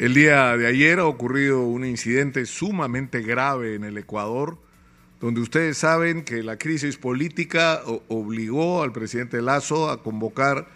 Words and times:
El 0.00 0.14
día 0.14 0.56
de 0.56 0.66
ayer 0.66 0.98
ha 0.98 1.04
ocurrido 1.04 1.60
un 1.60 1.84
incidente 1.84 2.46
sumamente 2.46 3.20
grave 3.20 3.74
en 3.74 3.84
el 3.84 3.98
Ecuador, 3.98 4.56
donde 5.20 5.42
ustedes 5.42 5.76
saben 5.76 6.24
que 6.24 6.42
la 6.42 6.56
crisis 6.56 6.96
política 6.96 7.82
obligó 8.08 8.82
al 8.82 8.92
presidente 8.92 9.42
Lazo 9.42 9.90
a 9.90 10.02
convocar 10.02 10.68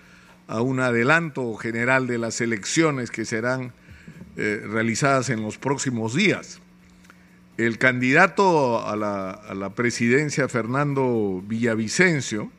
a 0.46 0.60
un 0.60 0.78
adelanto 0.78 1.54
general 1.54 2.06
de 2.06 2.18
las 2.18 2.42
elecciones 2.42 3.10
que 3.10 3.24
serán 3.24 3.72
eh, 4.36 4.62
realizadas 4.62 5.30
en 5.30 5.40
los 5.40 5.56
próximos 5.56 6.14
días. 6.14 6.60
El 7.56 7.78
candidato 7.78 8.86
a 8.86 8.94
la, 8.94 9.70
presidencia, 9.74 10.48
Fernando 10.50 11.42
Villavicencio, 11.48 12.50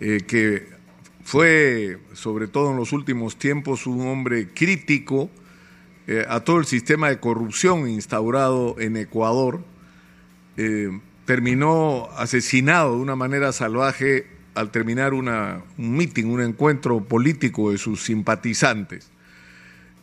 eh, 0.00 0.20
que 0.26 0.77
fue, 1.28 1.98
sobre 2.14 2.48
todo 2.48 2.70
en 2.70 2.78
los 2.78 2.94
últimos 2.94 3.36
tiempos, 3.36 3.86
un 3.86 4.08
hombre 4.08 4.48
crítico 4.48 5.28
eh, 6.06 6.24
a 6.26 6.40
todo 6.40 6.56
el 6.56 6.64
sistema 6.64 7.10
de 7.10 7.20
corrupción 7.20 7.86
instaurado 7.86 8.76
en 8.78 8.96
Ecuador. 8.96 9.60
Eh, 10.56 10.88
terminó 11.26 12.08
asesinado 12.16 12.96
de 12.96 13.02
una 13.02 13.14
manera 13.14 13.52
salvaje 13.52 14.26
al 14.54 14.70
terminar 14.70 15.12
un 15.12 15.30
meeting, 15.76 16.24
un 16.24 16.40
encuentro 16.40 17.04
político 17.04 17.72
de 17.72 17.76
sus 17.76 18.02
simpatizantes. 18.04 19.10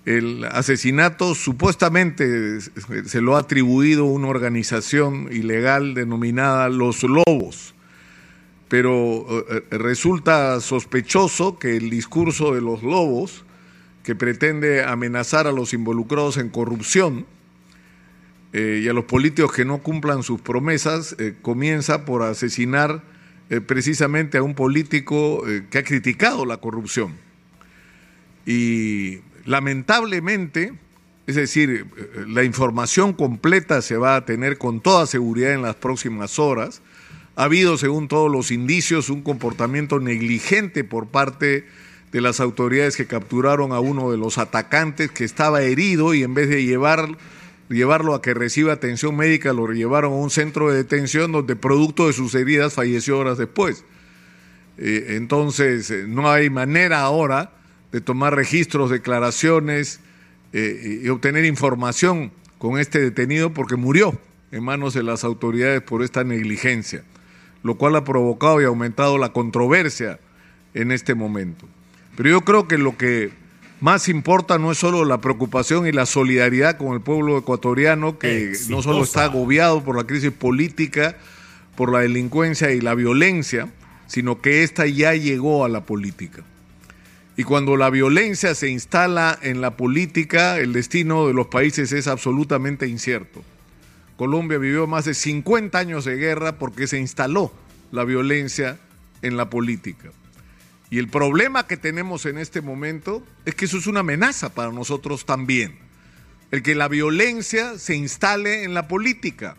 El 0.06 0.46
asesinato 0.46 1.34
supuestamente 1.34 2.62
se 2.62 3.22
lo 3.22 3.36
ha 3.36 3.40
atribuido 3.40 4.06
una 4.06 4.28
organización 4.28 5.30
ilegal 5.32 5.96
denominada 5.96 6.70
Los 6.70 7.02
Lobos 7.02 7.75
pero 8.68 9.26
eh, 9.30 9.64
eh, 9.72 9.78
resulta 9.78 10.60
sospechoso 10.60 11.60
que 11.60 11.78
el 11.78 11.90
discurso 11.90 12.54
de 12.54 12.62
los 12.62 12.84
lobos, 12.84 13.44
que 14.04 14.16
pretende 14.16 14.84
amenazar 14.84 15.48
a 15.48 15.52
los 15.52 15.74
involucrados 15.74 16.38
en 16.38 16.50
corrupción 16.50 17.26
eh, 18.54 18.82
y 18.84 18.88
a 18.88 18.94
los 18.94 19.06
políticos 19.06 19.52
que 19.52 19.66
no 19.66 19.80
cumplan 19.80 20.24
sus 20.24 20.42
promesas, 20.42 21.16
comienza 21.42 22.06
por 22.06 22.22
asesinar 22.22 23.02
precisamente 23.68 24.38
a 24.38 24.44
un 24.44 24.56
político 24.56 25.44
que 25.70 25.78
ha 25.78 25.84
criticado 25.84 26.46
la 26.46 26.58
corrupción. 26.58 27.14
Y 28.46 29.20
lamentablemente, 29.46 30.74
es 31.28 31.36
decir, 31.36 31.86
la 32.28 32.44
información 32.44 33.14
completa 33.14 33.82
se 33.82 33.98
va 33.98 34.16
a 34.16 34.26
tener 34.26 34.58
con 34.58 34.82
toda 34.82 35.06
seguridad 35.06 35.54
en 35.54 35.62
las 35.62 35.76
próximas 35.76 36.40
horas, 36.40 36.82
ha 37.36 37.44
habido, 37.44 37.78
según 37.78 38.08
todos 38.08 38.32
los 38.32 38.52
indicios, 38.52 39.10
un 39.10 39.22
comportamiento 39.22 40.00
negligente 40.00 40.84
por 40.84 41.08
parte 41.08 41.66
de 42.14 42.22
las 42.22 42.40
autoridades 42.40 42.96
que 42.96 43.08
capturaron 43.08 43.74
a 43.74 43.80
uno 43.82 44.10
de 44.10 44.18
los 44.18 44.38
atacantes 44.38 45.12
que 45.12 45.26
estaba 45.26 45.62
herido 45.62 46.14
y 46.14 46.24
en 46.24 46.34
vez 46.34 46.48
de 46.48 46.64
llevar, 46.64 47.18
llevarlo 47.68 48.14
a 48.14 48.22
que 48.22 48.34
reciba 48.34 48.72
atención 48.72 49.18
médica, 49.18 49.52
lo 49.52 49.68
llevaron 49.68 50.14
a 50.14 50.16
un 50.16 50.30
centro 50.30 50.72
de 50.72 50.78
detención 50.78 51.34
donde 51.34 51.58
producto 51.58 52.08
de 52.08 52.14
sus 52.14 52.34
heridas 52.36 52.74
falleció 52.74 53.20
horas 53.20 53.38
después. 53.38 53.84
Eh, 54.78 55.08
entonces, 55.18 55.92
eh, 55.92 56.06
no 56.08 56.32
hay 56.32 56.50
manera 56.50 57.02
ahora 57.02 57.52
de 57.92 58.00
tomar 58.00 58.34
registros, 58.34 58.90
declaraciones 58.90 60.00
eh, 60.54 61.02
y 61.04 61.10
obtener 61.10 61.44
información 61.44 62.32
con 62.60 62.80
este 62.80 63.00
detenido 63.02 63.54
porque 63.54 63.76
murió 63.76 64.18
en 64.54 64.64
manos 64.64 64.94
de 64.94 65.04
las 65.04 65.26
autoridades 65.26 65.82
por 65.82 66.02
esta 66.02 66.24
negligencia 66.24 67.04
lo 67.66 67.80
cual 67.80 67.96
ha 67.96 68.04
provocado 68.04 68.62
y 68.62 68.66
aumentado 68.66 69.18
la 69.18 69.34
controversia 69.34 70.20
en 70.76 70.92
este 70.92 71.16
momento. 71.16 71.66
Pero 72.16 72.30
yo 72.30 72.42
creo 72.42 72.68
que 72.68 72.78
lo 72.78 72.96
que 72.96 73.32
más 73.82 74.08
importa 74.08 74.60
no 74.60 74.72
es 74.72 74.78
solo 74.78 75.04
la 75.04 75.20
preocupación 75.20 75.88
y 75.88 75.92
la 75.92 76.06
solidaridad 76.06 76.78
con 76.78 76.94
el 76.94 77.02
pueblo 77.02 77.40
ecuatoriano, 77.40 78.20
que 78.20 78.54
no 78.70 78.84
solo 78.84 79.04
está 79.04 79.24
agobiado 79.24 79.84
por 79.84 79.98
la 79.98 80.04
crisis 80.04 80.30
política, 80.30 81.18
por 81.76 81.92
la 81.92 82.02
delincuencia 82.02 82.70
y 82.70 82.82
la 82.82 82.94
violencia, 82.94 83.68
sino 84.06 84.42
que 84.42 84.62
ésta 84.62 84.86
ya 84.86 85.16
llegó 85.16 85.66
a 85.66 85.70
la 85.70 85.86
política. 85.86 86.44
Y 87.36 87.46
cuando 87.46 87.78
la 87.78 87.90
violencia 87.90 88.54
se 88.54 88.70
instala 88.70 89.40
en 89.42 89.60
la 89.60 89.76
política, 89.76 90.60
el 90.60 90.72
destino 90.72 91.26
de 91.26 91.34
los 91.34 91.48
países 91.48 91.92
es 91.94 92.06
absolutamente 92.06 92.88
incierto. 92.88 93.42
Colombia 94.18 94.58
vivió 94.58 94.88
más 94.88 95.06
de 95.06 95.14
50 95.14 95.78
años 95.78 96.06
de 96.06 96.16
guerra 96.16 96.58
porque 96.58 96.88
se 96.88 97.00
instaló 97.00 97.52
la 97.92 98.04
violencia 98.04 98.80
en 99.22 99.38
la 99.38 99.50
política. 99.50 100.12
Y 100.90 101.00
el 101.00 101.10
problema 101.10 101.68
que 101.68 101.78
tenemos 101.78 102.26
en 102.26 102.38
este 102.38 102.62
momento 102.62 103.24
es 103.46 103.56
que 103.56 103.66
eso 103.66 103.78
es 103.78 103.88
una 103.88 104.02
amenaza 104.02 104.54
para 104.54 104.72
nosotros 104.72 105.26
también. 105.26 105.78
El 106.52 106.62
que 106.62 106.76
la 106.76 106.88
violencia 106.88 107.78
se 107.80 107.96
instale 107.96 108.64
en 108.64 108.74
la 108.74 108.88
política. 108.88 109.58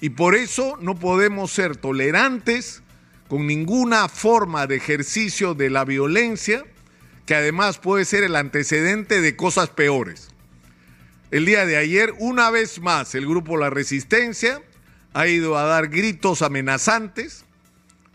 Y 0.00 0.10
por 0.10 0.34
eso 0.34 0.76
no 0.80 0.96
podemos 0.96 1.52
ser 1.52 1.76
tolerantes 1.76 2.82
con 3.28 3.46
ninguna 3.46 4.08
forma 4.08 4.66
de 4.66 4.76
ejercicio 4.76 5.54
de 5.54 5.70
la 5.70 5.84
violencia, 5.84 6.64
que 7.26 7.34
además 7.34 7.78
puede 7.78 8.04
ser 8.04 8.24
el 8.24 8.36
antecedente 8.36 9.20
de 9.20 9.36
cosas 9.36 9.68
peores. 9.68 10.28
El 11.32 11.44
día 11.44 11.66
de 11.66 11.76
ayer, 11.76 12.14
una 12.18 12.50
vez 12.50 12.80
más, 12.80 13.16
el 13.16 13.26
grupo 13.26 13.56
La 13.56 13.68
Resistencia 13.68 14.62
ha 15.12 15.26
ido 15.26 15.58
a 15.58 15.64
dar 15.64 15.88
gritos 15.88 16.40
amenazantes, 16.40 17.44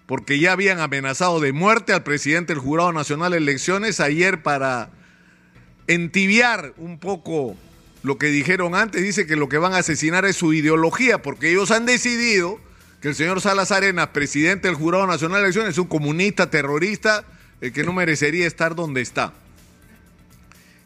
porque 0.05 0.39
ya 0.39 0.53
habían 0.53 0.79
amenazado 0.79 1.41
de 1.41 1.51
muerte 1.51 1.91
al 1.91 2.03
presidente 2.03 2.53
del 2.53 2.61
Jurado 2.61 2.93
Nacional 2.93 3.31
de 3.31 3.39
Elecciones 3.39 3.99
ayer 3.99 4.43
para 4.43 4.91
entibiar 5.87 6.73
un 6.77 6.99
poco 6.99 7.57
lo 8.01 8.17
que 8.17 8.27
dijeron 8.27 8.75
antes. 8.75 9.01
Dice 9.01 9.27
que 9.27 9.35
lo 9.35 9.49
que 9.49 9.57
van 9.57 9.73
a 9.73 9.79
asesinar 9.79 10.23
es 10.23 10.37
su 10.37 10.53
ideología, 10.53 11.21
porque 11.21 11.51
ellos 11.51 11.71
han 11.71 11.85
decidido 11.85 12.61
que 13.01 13.09
el 13.09 13.15
señor 13.15 13.41
Salas 13.41 13.73
Arenas, 13.73 14.09
presidente 14.09 14.69
del 14.69 14.77
Jurado 14.77 15.05
Nacional 15.05 15.39
de 15.39 15.47
Elecciones, 15.47 15.71
es 15.71 15.79
un 15.79 15.87
comunista, 15.87 16.49
terrorista, 16.49 17.25
el 17.59 17.73
que 17.73 17.83
no 17.83 17.91
merecería 17.91 18.47
estar 18.47 18.73
donde 18.73 19.01
está. 19.01 19.33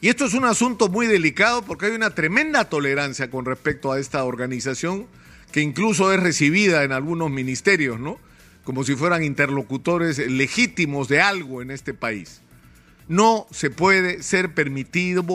Y 0.05 0.09
esto 0.09 0.25
es 0.25 0.35
un 0.35 0.45
asunto 0.45 0.87
muy 0.87 1.07
delicado 1.07 1.63
porque 1.63 1.87
hay 1.87 1.93
una 1.93 2.13
tremenda 2.13 2.69
tolerancia 2.69 3.31
con 3.31 3.43
respecto 3.43 3.91
a 3.91 3.99
esta 3.99 4.23
organización 4.23 5.07
que 5.51 5.61
incluso 5.61 6.13
es 6.13 6.19
recibida 6.19 6.83
en 6.83 6.91
algunos 6.91 7.31
ministerios, 7.31 7.99
¿no? 7.99 8.19
Como 8.63 8.83
si 8.83 8.95
fueran 8.95 9.23
interlocutores 9.23 10.19
legítimos 10.19 11.07
de 11.07 11.21
algo 11.21 11.63
en 11.63 11.71
este 11.71 11.95
país. 11.95 12.41
No 13.07 13.47
se 13.49 13.71
puede 13.71 14.21
ser 14.21 14.53
permitido 14.53 15.25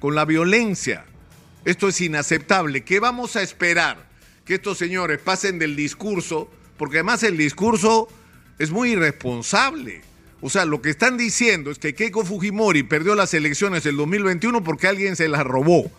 con 0.00 0.16
la 0.16 0.24
violencia. 0.24 1.04
Esto 1.64 1.86
es 1.86 2.00
inaceptable. 2.00 2.82
¿Qué 2.82 2.98
vamos 2.98 3.36
a 3.36 3.42
esperar? 3.42 4.08
Que 4.44 4.54
estos 4.54 4.76
señores 4.76 5.20
pasen 5.20 5.60
del 5.60 5.76
discurso, 5.76 6.50
porque 6.78 6.96
además 6.96 7.22
el 7.22 7.36
discurso 7.36 8.08
es 8.58 8.72
muy 8.72 8.90
irresponsable. 8.90 10.02
O 10.40 10.50
sea, 10.50 10.64
lo 10.64 10.82
que 10.82 10.90
están 10.90 11.16
diciendo 11.16 11.70
es 11.70 11.78
que 11.78 11.94
Keiko 11.94 12.24
Fujimori 12.24 12.82
perdió 12.82 13.14
las 13.14 13.32
elecciones 13.34 13.84
del 13.84 13.96
2021 13.96 14.62
porque 14.62 14.86
alguien 14.86 15.16
se 15.16 15.28
las 15.28 15.44
robó, 15.44 15.90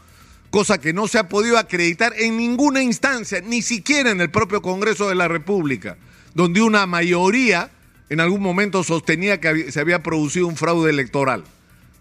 cosa 0.51 0.79
que 0.79 0.93
no 0.93 1.07
se 1.07 1.17
ha 1.17 1.27
podido 1.27 1.57
acreditar 1.57 2.13
en 2.17 2.37
ninguna 2.37 2.83
instancia, 2.83 3.41
ni 3.41 3.61
siquiera 3.61 4.11
en 4.11 4.21
el 4.21 4.29
propio 4.29 4.61
Congreso 4.61 5.09
de 5.09 5.15
la 5.15 5.27
República, 5.27 5.97
donde 6.35 6.61
una 6.61 6.85
mayoría 6.85 7.71
en 8.09 8.19
algún 8.19 8.41
momento 8.41 8.83
sostenía 8.83 9.41
que 9.41 9.71
se 9.71 9.79
había 9.79 10.03
producido 10.03 10.47
un 10.47 10.55
fraude 10.55 10.91
electoral. 10.91 11.43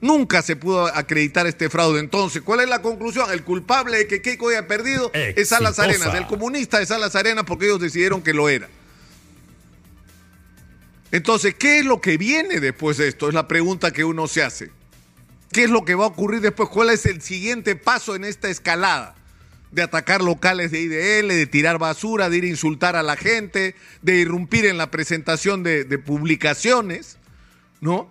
Nunca 0.00 0.42
se 0.42 0.56
pudo 0.56 0.86
acreditar 0.86 1.46
este 1.46 1.70
fraude. 1.70 2.00
Entonces, 2.00 2.42
¿cuál 2.42 2.60
es 2.60 2.68
la 2.68 2.82
conclusión? 2.82 3.30
El 3.32 3.42
culpable 3.42 3.96
de 3.96 4.06
que 4.06 4.20
Keiko 4.20 4.50
haya 4.50 4.66
perdido 4.66 5.10
es 5.14 5.48
Salas 5.48 5.78
Arenas, 5.78 6.14
el 6.14 6.26
comunista 6.26 6.82
es 6.82 6.88
Salas 6.88 7.16
Arenas 7.16 7.44
porque 7.46 7.64
ellos 7.64 7.80
decidieron 7.80 8.22
que 8.22 8.34
lo 8.34 8.48
era. 8.48 8.68
Entonces, 11.16 11.54
¿qué 11.54 11.78
es 11.78 11.86
lo 11.86 12.02
que 12.02 12.18
viene 12.18 12.60
después 12.60 12.98
de 12.98 13.08
esto? 13.08 13.28
Es 13.28 13.32
la 13.34 13.48
pregunta 13.48 13.90
que 13.90 14.04
uno 14.04 14.28
se 14.28 14.42
hace. 14.42 14.70
¿Qué 15.50 15.64
es 15.64 15.70
lo 15.70 15.82
que 15.82 15.94
va 15.94 16.04
a 16.04 16.08
ocurrir 16.08 16.42
después? 16.42 16.68
¿Cuál 16.68 16.90
es 16.90 17.06
el 17.06 17.22
siguiente 17.22 17.74
paso 17.74 18.14
en 18.14 18.24
esta 18.24 18.50
escalada? 18.50 19.14
De 19.70 19.80
atacar 19.80 20.20
locales 20.20 20.72
de 20.72 20.82
IDL, 20.82 21.28
de 21.28 21.46
tirar 21.46 21.78
basura, 21.78 22.28
de 22.28 22.36
ir 22.36 22.44
a 22.44 22.48
insultar 22.48 22.96
a 22.96 23.02
la 23.02 23.16
gente, 23.16 23.74
de 24.02 24.16
irrumpir 24.16 24.66
en 24.66 24.76
la 24.76 24.90
presentación 24.90 25.62
de, 25.62 25.86
publicaciones, 26.04 27.16
¿no? 27.80 28.10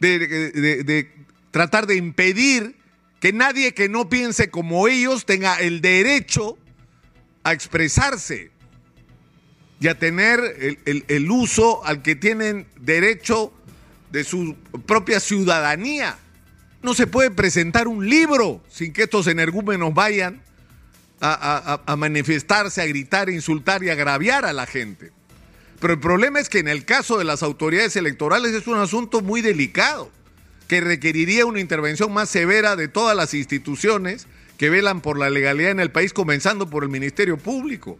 de 0.00 1.12
tratar 1.52 1.86
de 1.86 1.94
impedir 1.94 2.74
que 3.20 3.32
nadie 3.32 3.72
que 3.72 3.88
no 3.88 4.08
piense 4.08 4.50
como 4.50 4.88
ellos 4.88 5.26
tenga 5.26 5.60
el 5.60 5.80
derecho 5.80 6.58
a 7.44 7.52
expresarse 7.52 8.50
y 9.80 9.88
a 9.88 9.98
tener 9.98 10.40
el, 10.84 11.30
uso 11.30 11.84
al 11.86 12.02
que 12.02 12.14
tienen 12.14 12.66
derecho 12.78 13.50
de 14.12 14.24
su 14.24 14.54
propia 14.86 15.20
ciudadanía. 15.20 16.18
No 16.82 16.92
se 16.92 17.06
puede 17.06 17.30
presentar 17.30 17.88
un 17.88 18.08
libro 18.08 18.62
sin 18.68 18.92
que 18.92 19.04
estos 19.04 19.26
energúmenos 19.26 19.94
vayan 19.94 20.42
a, 21.22 21.80
a, 21.86 21.96
manifestarse, 21.96 22.82
a 22.82 22.86
gritar, 22.86 23.28
a 23.28 23.32
insultar 23.32 23.82
y 23.82 23.88
agraviar 23.88 24.44
a 24.44 24.52
la 24.52 24.66
gente. 24.66 25.12
Pero 25.80 25.94
el 25.94 26.00
problema 26.00 26.40
es 26.40 26.50
que 26.50 26.58
en 26.58 26.68
el 26.68 26.84
caso 26.84 27.16
de 27.16 27.24
las 27.24 27.42
autoridades 27.42 27.96
electorales 27.96 28.52
es 28.52 28.66
un 28.66 28.78
asunto 28.78 29.22
muy 29.22 29.40
delicado, 29.40 30.10
que 30.68 30.82
requeriría 30.82 31.46
una 31.46 31.60
intervención 31.60 32.12
más 32.12 32.28
severa 32.28 32.76
de 32.76 32.88
todas 32.88 33.16
las 33.16 33.32
instituciones 33.32 34.26
que 34.58 34.68
velan 34.68 35.00
por 35.00 35.18
la 35.18 35.30
legalidad 35.30 35.70
en 35.70 35.80
el 35.80 35.90
país, 35.90 36.12
comenzando 36.12 36.68
por 36.68 36.82
el 36.82 36.90
Ministerio 36.90 37.38
Público. 37.38 37.98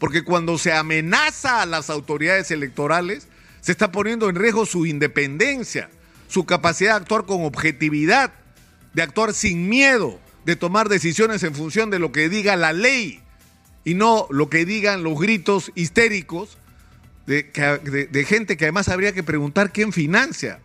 Porque 0.00 0.24
cuando 0.24 0.58
se 0.58 0.72
amenaza 0.72 1.62
a 1.62 1.66
las 1.66 1.90
autoridades 1.90 2.50
electorales, 2.50 3.28
se 3.60 3.70
está 3.70 3.92
poniendo 3.92 4.28
en 4.28 4.34
riesgo 4.34 4.64
su 4.66 4.86
independencia, 4.86 5.90
su 6.26 6.46
capacidad 6.46 6.92
de 6.92 7.02
actuar 7.02 7.26
con 7.26 7.44
objetividad, 7.44 8.32
de 8.94 9.02
actuar 9.02 9.34
sin 9.34 9.68
miedo, 9.68 10.18
de 10.46 10.56
tomar 10.56 10.88
decisiones 10.88 11.42
en 11.42 11.54
función 11.54 11.90
de 11.90 11.98
lo 11.98 12.12
que 12.12 12.30
diga 12.30 12.56
la 12.56 12.72
ley 12.72 13.20
y 13.84 13.92
no 13.92 14.26
lo 14.30 14.48
que 14.48 14.64
digan 14.64 15.02
los 15.02 15.20
gritos 15.20 15.70
histéricos 15.74 16.56
de, 17.26 18.24
gente 18.26 18.56
que 18.56 18.64
además 18.64 18.88
habría 18.88 19.12
que 19.12 19.22
preguntar 19.22 19.70
quién 19.70 19.92
financia. 19.92 20.60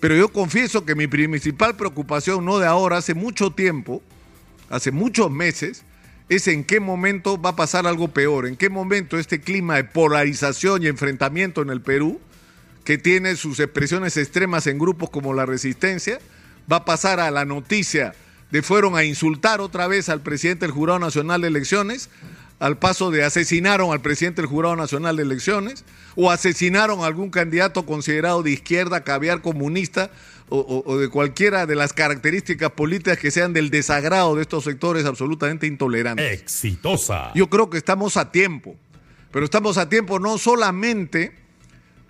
Pero 0.00 0.14
yo 0.14 0.28
confieso 0.28 0.84
que 0.84 0.94
mi 0.94 1.06
principal 1.06 1.76
preocupación, 1.76 2.44
no 2.44 2.58
de 2.58 2.66
ahora, 2.66 2.98
hace 2.98 3.14
mucho 3.14 3.50
tiempo, 3.52 4.02
hace 4.68 4.92
muchos 4.92 5.30
meses, 5.30 5.82
es 6.30 6.46
en 6.46 6.62
qué 6.62 6.78
momento 6.78 7.42
va 7.42 7.50
a 7.50 7.56
pasar 7.56 7.88
algo 7.88 8.08
peor, 8.08 8.46
en 8.46 8.56
qué 8.56 8.70
momento 8.70 9.18
este 9.18 9.40
clima 9.40 9.74
de 9.74 9.84
polarización 9.84 10.82
y 10.82 10.86
enfrentamiento 10.86 11.60
en 11.60 11.70
el 11.70 11.80
Perú, 11.80 12.20
que 12.84 12.98
tiene 12.98 13.34
sus 13.34 13.58
expresiones 13.58 14.16
extremas 14.16 14.68
en 14.68 14.78
grupos 14.78 15.10
como 15.10 15.34
la 15.34 15.44
resistencia, 15.44 16.20
va 16.70 16.76
a 16.76 16.84
pasar 16.84 17.18
a 17.18 17.32
la 17.32 17.44
noticia 17.44 18.14
de 18.52 18.62
fueron 18.62 18.96
a 18.96 19.02
insultar 19.02 19.60
otra 19.60 19.88
vez 19.88 20.08
al 20.08 20.22
presidente 20.22 20.66
del 20.66 20.74
Jurado 20.74 21.00
Nacional 21.00 21.40
de 21.40 21.48
Elecciones, 21.48 22.10
al 22.60 22.78
paso 22.78 23.10
de 23.10 23.24
asesinaron 23.24 23.90
al 23.90 24.00
presidente 24.00 24.40
del 24.40 24.50
Jurado 24.50 24.76
Nacional 24.76 25.16
de 25.16 25.24
Elecciones, 25.24 25.84
o 26.14 26.30
asesinaron 26.30 27.00
a 27.00 27.06
algún 27.06 27.30
candidato 27.30 27.86
considerado 27.86 28.44
de 28.44 28.52
izquierda, 28.52 29.02
caviar 29.02 29.42
comunista, 29.42 30.12
o, 30.50 30.98
de 30.98 31.08
cualquiera 31.08 31.66
de 31.66 31.76
las 31.76 31.92
características 31.92 32.72
políticas 32.72 33.18
que 33.18 33.30
sean 33.30 33.52
del 33.52 33.70
desagrado 33.70 34.34
de 34.34 34.42
estos 34.42 34.64
sectores 34.64 35.06
absolutamente 35.06 35.66
intolerantes. 35.66 36.40
Exitosa. 36.40 37.32
Yo 37.34 37.48
creo 37.48 37.70
que 37.70 37.78
estamos 37.78 38.16
a 38.16 38.32
tiempo, 38.32 38.76
pero 39.30 39.44
estamos 39.44 39.78
a 39.78 39.88
tiempo 39.88 40.18
no 40.18 40.38
solamente 40.38 41.32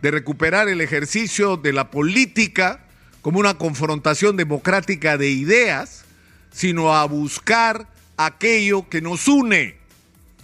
de 0.01 0.11
recuperar 0.11 0.69
el 0.69 0.81
ejercicio 0.81 1.57
de 1.57 1.73
la 1.73 1.91
política 1.91 2.87
como 3.21 3.39
una 3.39 3.59
confrontación 3.59 4.37
democrática 4.37 5.19
de 5.19 5.31
ideas, 5.31 6.05
sino 6.51 6.95
a 6.95 7.05
buscar 7.05 7.87
aquello 8.17 8.89
que 8.89 9.03
nos 9.03 9.29
une, 9.29 9.77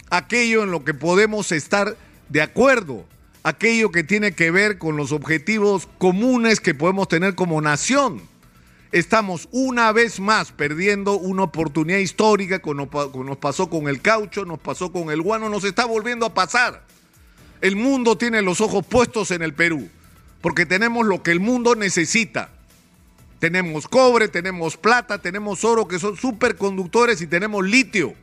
aquello 0.09 0.63
en 0.63 0.71
lo 0.71 0.83
que 0.83 0.93
podemos 0.93 1.51
estar 1.51 1.97
de 2.29 2.41
acuerdo, 2.41 3.05
aquello 3.47 3.91
que 3.91 4.03
tiene 4.03 4.33
que 4.33 4.51
ver 4.51 4.77
con 4.77 4.97
los 4.97 5.13
objetivos 5.13 5.87
comunes 5.99 6.59
que 6.59 6.75
podemos 6.75 7.07
tener 7.07 7.33
como 7.33 7.61
nación. 7.61 8.21
Estamos 8.91 9.47
una 9.51 9.93
vez 9.93 10.19
más 10.19 10.51
perdiendo 10.51 11.17
una 11.17 11.43
oportunidad 11.43 11.99
histórica, 11.99 12.59
como 12.59 12.89
nos 13.23 13.37
pasó 13.37 13.69
con 13.69 13.87
el 13.87 14.01
caucho, 14.01 14.43
nos 14.43 14.59
pasó 14.59 14.91
con 14.91 15.11
el 15.11 15.21
guano, 15.21 15.47
nos 15.47 15.63
está 15.63 15.85
volviendo 15.85 16.25
a 16.25 16.33
pasar. 16.33 16.83
El 17.61 17.77
mundo 17.77 18.17
tiene 18.17 18.41
los 18.41 18.59
ojos 18.59 18.85
puestos 18.85 19.31
en 19.31 19.41
el 19.41 19.53
Perú, 19.53 19.87
porque 20.41 20.65
tenemos 20.65 21.05
lo 21.05 21.23
que 21.23 21.31
el 21.31 21.39
mundo 21.39 21.73
necesita. 21.75 22.49
Tenemos 23.39 23.87
cobre, 23.87 24.27
tenemos 24.27 24.75
plata, 24.75 25.21
tenemos 25.21 25.63
oro 25.63 25.87
que 25.87 25.99
son 25.99 26.17
superconductores 26.17 27.21
y 27.21 27.27
tenemos 27.27 27.65
litio. 27.65 28.13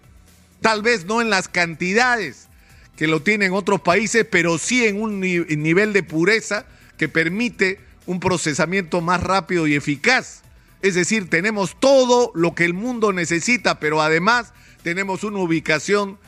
Tal 0.60 0.82
vez 0.82 1.06
no 1.06 1.22
en 1.22 1.30
las 1.30 1.48
cantidades 1.48 2.48
que 2.96 3.06
lo 3.06 3.22
tienen 3.22 3.52
otros 3.52 3.80
países, 3.80 4.26
pero 4.30 4.58
sí 4.58 4.84
en 4.86 5.00
un 5.00 5.20
nivel 5.20 5.92
de 5.92 6.02
pureza 6.02 6.66
que 6.96 7.08
permite 7.08 7.80
un 8.06 8.20
procesamiento 8.20 9.00
más 9.00 9.22
rápido 9.22 9.66
y 9.66 9.74
eficaz. 9.74 10.42
Es 10.82 10.94
decir, 10.94 11.30
tenemos 11.30 11.78
todo 11.80 12.30
lo 12.34 12.54
que 12.54 12.64
el 12.64 12.74
mundo 12.74 13.12
necesita, 13.12 13.80
pero 13.80 14.02
además 14.02 14.52
tenemos 14.82 15.24
una 15.24 15.38
ubicación 15.38 16.18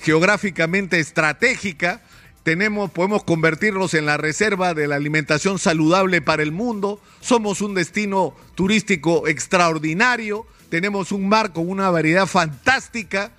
geográficamente 0.00 1.00
estratégica. 1.00 2.02
Tenemos, 2.44 2.90
podemos 2.92 3.24
convertirnos 3.24 3.94
en 3.94 4.06
la 4.06 4.16
reserva 4.16 4.74
de 4.74 4.86
la 4.86 4.94
alimentación 4.94 5.58
saludable 5.58 6.22
para 6.22 6.44
el 6.44 6.52
mundo, 6.52 7.02
somos 7.20 7.60
un 7.60 7.74
destino 7.74 8.36
turístico 8.54 9.26
extraordinario, 9.26 10.46
tenemos 10.68 11.10
un 11.10 11.28
mar 11.28 11.52
con 11.52 11.68
una 11.68 11.90
variedad 11.90 12.26
fantástica 12.26 13.32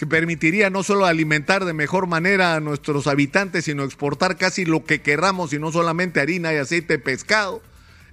que 0.00 0.06
permitiría 0.06 0.70
no 0.70 0.82
solo 0.82 1.04
alimentar 1.04 1.66
de 1.66 1.74
mejor 1.74 2.06
manera 2.06 2.54
a 2.54 2.60
nuestros 2.60 3.06
habitantes, 3.06 3.66
sino 3.66 3.84
exportar 3.84 4.38
casi 4.38 4.64
lo 4.64 4.82
que 4.82 5.02
querramos 5.02 5.52
y 5.52 5.58
no 5.58 5.72
solamente 5.72 6.20
harina 6.20 6.54
y 6.54 6.56
aceite 6.56 6.94
de 6.94 6.98
pescado. 6.98 7.60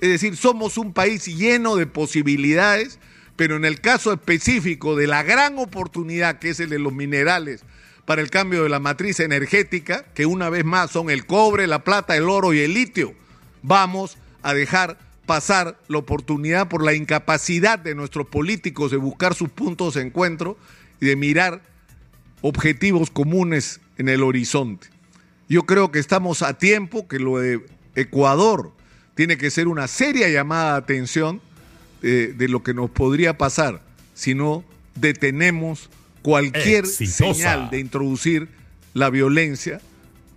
Es 0.02 0.10
decir, 0.10 0.36
somos 0.36 0.78
un 0.78 0.92
país 0.92 1.28
lleno 1.28 1.78
de 1.78 1.88
posibilidades, 1.88 3.00
pero 3.38 3.56
en 3.56 3.64
el 3.64 3.80
caso 3.80 4.12
específico 4.12 4.98
de 4.98 5.08
la 5.08 5.24
gran 5.24 5.58
oportunidad 5.60 6.40
que 6.40 6.50
es 6.50 6.60
el 6.60 6.72
de 6.72 6.80
los 6.80 6.92
minerales, 6.92 7.64
para 8.04 8.22
el 8.22 8.30
cambio 8.32 8.64
de 8.64 8.70
la 8.70 8.82
matriz 8.82 9.22
energética, 9.22 10.04
que 10.14 10.26
una 10.26 10.50
vez 10.50 10.66
más 10.66 10.92
son 10.92 11.10
el 11.10 11.26
cobre, 11.26 11.68
la 11.68 11.86
plata, 11.86 12.18
el 12.18 12.28
oro 12.28 12.54
y 12.54 12.60
el 12.60 12.74
litio. 12.74 13.14
Vamos 13.64 14.18
a 14.44 14.54
dejar 14.54 14.98
pasar 15.26 15.80
la 15.88 16.00
oportunidad 16.00 16.68
por 16.68 16.84
la 16.84 16.94
incapacidad 16.94 17.80
de 17.80 17.96
nuestros 17.96 18.28
políticos 18.28 18.92
de 18.92 18.98
buscar 18.98 19.34
sus 19.36 19.48
puntos 19.48 19.94
de 19.94 20.02
encuentro 20.02 20.58
y 21.00 21.06
de 21.06 21.16
mirar 21.16 21.77
objetivos 22.42 23.10
comunes 23.10 23.80
en 23.98 24.10
el 24.10 24.24
horizonte. 24.24 24.88
Yo 25.50 25.64
creo 25.64 25.92
que 25.92 26.00
estamos 26.00 26.42
a 26.42 26.58
tiempo, 26.58 27.08
que 27.08 27.20
lo 27.20 27.40
de 27.40 27.66
Ecuador 27.96 28.74
tiene 29.16 29.38
que 29.38 29.50
ser 29.50 29.68
una 29.68 29.88
seria 29.88 30.30
llamada 30.30 30.74
de 30.74 30.78
atención 30.78 31.42
de, 32.02 32.34
de 32.34 32.48
lo 32.48 32.64
que 32.64 32.74
nos 32.74 32.90
podría 32.90 33.38
pasar 33.38 33.82
si 34.14 34.36
no 34.36 34.64
detenemos 34.96 35.90
cualquier 36.22 36.86
señal 36.86 37.70
de 37.70 37.80
introducir 37.80 38.50
la 38.94 39.10
violencia 39.10 39.80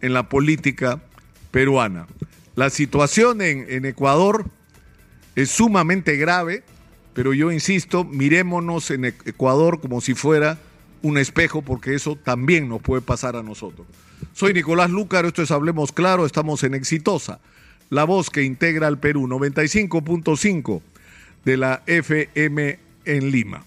en 0.01 0.13
la 0.13 0.29
política 0.29 1.03
peruana. 1.51 2.07
La 2.55 2.71
situación 2.71 3.41
en, 3.43 3.85
Ecuador 3.85 4.47
es 5.35 5.51
sumamente 5.51 6.17
grave, 6.17 6.63
pero 7.15 7.33
yo 7.33 7.51
insisto, 7.51 8.05
mirémonos 8.05 8.91
en 8.91 9.07
Ecuador 9.07 9.81
como 9.81 10.01
si 10.01 10.15
fuera 10.15 10.59
un 11.03 11.19
espejo, 11.19 11.63
porque 11.63 11.95
eso 11.95 12.17
también 12.17 12.69
nos 12.69 12.83
puede 12.83 13.03
pasar 13.03 13.37
a 13.37 13.43
nosotros. 13.43 13.87
Soy 14.33 14.53
Nicolás 14.53 14.91
Lúcar, 14.91 15.25
esto 15.25 15.43
es 15.43 15.51
Hablemos 15.51 15.93
Claro, 15.93 16.27
estamos 16.27 16.63
en 16.65 16.75
Exitosa, 16.75 17.41
la 17.89 18.05
voz 18.05 18.31
que 18.31 18.43
integra 18.43 18.87
al 18.87 18.99
Perú, 18.99 19.27
95.5 19.27 20.81
de 21.45 21.57
la 21.57 21.83
FM 21.87 22.79
en 23.05 23.31
Lima. 23.31 23.65